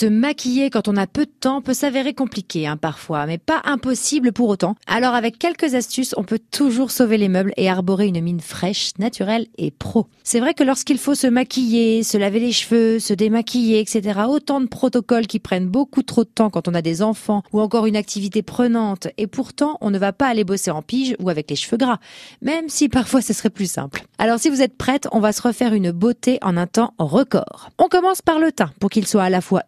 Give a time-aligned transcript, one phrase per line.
[0.00, 3.60] Se maquiller quand on a peu de temps peut s'avérer compliqué hein, parfois, mais pas
[3.64, 4.74] impossible pour autant.
[4.86, 8.92] Alors avec quelques astuces, on peut toujours sauver les meubles et arborer une mine fraîche,
[8.98, 10.06] naturelle et pro.
[10.24, 14.62] C'est vrai que lorsqu'il faut se maquiller, se laver les cheveux, se démaquiller, etc., autant
[14.62, 17.84] de protocoles qui prennent beaucoup trop de temps quand on a des enfants ou encore
[17.84, 21.50] une activité prenante, et pourtant on ne va pas aller bosser en pige ou avec
[21.50, 21.98] les cheveux gras,
[22.40, 24.04] même si parfois ce serait plus simple.
[24.16, 27.68] Alors si vous êtes prête, on va se refaire une beauté en un temps record.
[27.78, 29.64] On commence par le teint pour qu'il soit à la fois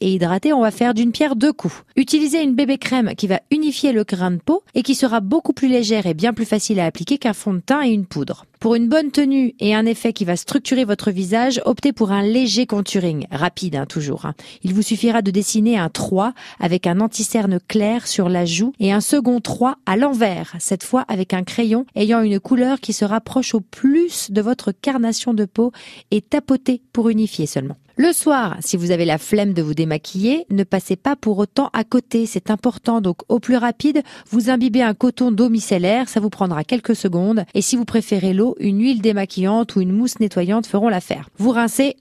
[0.00, 1.82] et hydraté, on va faire d'une pierre deux coups.
[1.96, 5.52] Utilisez une bébé crème qui va unifier le grain de peau et qui sera beaucoup
[5.52, 8.44] plus légère et bien plus facile à appliquer qu'un fond de teint et une poudre.
[8.60, 12.22] Pour une bonne tenue et un effet qui va structurer votre visage, optez pour un
[12.22, 14.24] léger contouring, rapide hein, toujours.
[14.24, 14.34] Hein.
[14.62, 18.92] Il vous suffira de dessiner un 3 avec un anti-cerne clair sur la joue et
[18.92, 23.04] un second 3 à l'envers, cette fois avec un crayon ayant une couleur qui se
[23.04, 25.72] rapproche au plus de votre carnation de peau
[26.10, 27.76] et tapoter pour unifier seulement.
[27.98, 31.70] Le soir, si vous avez la flemme de vous démaquiller, ne passez pas pour autant
[31.72, 33.00] à côté, c'est important.
[33.00, 37.46] Donc au plus rapide, vous imbibez un coton d'eau micellaire, ça vous prendra quelques secondes.
[37.54, 41.28] Et si vous préférez l'eau, une huile démaquillante ou une mousse nettoyante feront l'affaire.
[41.38, 41.96] Vous rincez,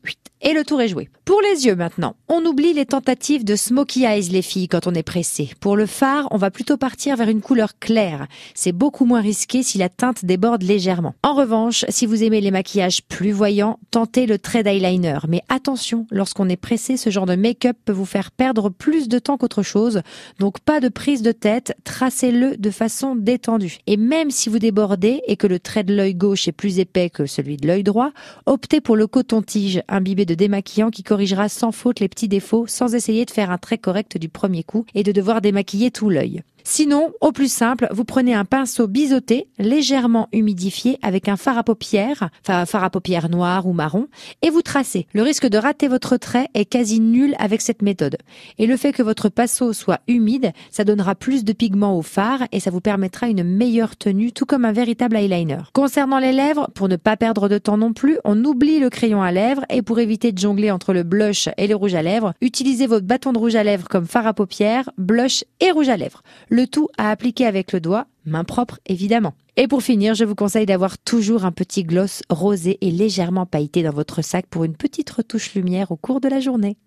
[0.46, 1.10] et le tour est joué.
[1.26, 4.94] Pour les yeux maintenant, on oublie les tentatives de smoky eyes les filles quand on
[4.94, 5.50] est pressé.
[5.60, 8.28] Pour le fard, on va plutôt partir vers une couleur claire.
[8.54, 11.16] C'est beaucoup moins risqué si la teinte déborde légèrement.
[11.24, 15.18] En revanche, si vous aimez les maquillages plus voyants, tentez le trait d'eyeliner.
[15.28, 19.18] Mais attention, lorsqu'on est pressé, ce genre de make-up peut vous faire perdre plus de
[19.18, 20.04] temps qu'autre chose.
[20.38, 23.80] Donc pas de prise de tête, tracez-le de façon détendue.
[23.88, 27.10] Et même si vous débordez et que le trait de l'œil gauche est plus épais
[27.10, 28.12] que celui de l'œil droit,
[28.46, 32.96] optez pour le coton-tige imbibé de démaquillant qui corrigera sans faute les petits défauts sans
[32.96, 36.44] essayer de faire un trait correct du premier coup et de devoir démaquiller tout l'œil.
[36.68, 41.64] Sinon, au plus simple, vous prenez un pinceau biseauté, légèrement humidifié avec un fard à
[41.64, 44.08] paupières, enfin fard à paupières noir ou marron,
[44.42, 45.06] et vous tracez.
[45.14, 48.18] Le risque de rater votre trait est quasi nul avec cette méthode.
[48.58, 52.40] Et le fait que votre pinceau soit humide, ça donnera plus de pigment au fard
[52.52, 55.60] et ça vous permettra une meilleure tenue, tout comme un véritable eyeliner.
[55.72, 59.22] Concernant les lèvres, pour ne pas perdre de temps non plus, on oublie le crayon
[59.22, 62.34] à lèvres et pour éviter de jongler entre le blush et le rouge à lèvres,
[62.42, 65.98] utilisez votre bâton de rouge à lèvres comme fard à paupières, blush et rouge à
[65.98, 66.24] lèvres.
[66.56, 69.34] Le tout à appliquer avec le doigt, main propre évidemment.
[69.58, 73.84] Et pour finir, je vous conseille d'avoir toujours un petit gloss rosé et légèrement pailleté
[73.84, 76.78] dans votre sac pour une petite retouche lumière au cours de la journée.